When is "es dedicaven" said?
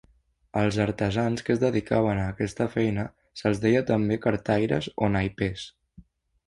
1.57-2.21